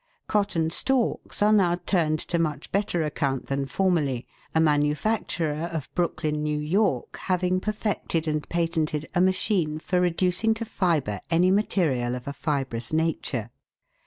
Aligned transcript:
Cotton 0.25 0.71
stalks 0.71 1.43
are 1.43 1.53
now 1.53 1.75
turned 1.85 2.17
to 2.21 2.39
much 2.39 2.71
better 2.71 3.03
account 3.03 3.45
than 3.45 3.67
formerly, 3.67 4.25
a 4.55 4.59
manufacturer 4.59 5.69
of 5.71 5.93
Brooklyn, 5.93 6.41
New 6.41 6.59
York, 6.59 7.17
having 7.25 7.59
perfected 7.59 8.27
and 8.27 8.49
patented 8.49 9.07
a 9.13 9.21
machine 9.21 9.77
for 9.77 10.01
reducing 10.01 10.55
to 10.55 10.65
fibre 10.65 11.19
any 11.29 11.51
material 11.51 12.15
of 12.15 12.27
a 12.27 12.33
fibrous 12.33 12.91
nature. 12.91 13.51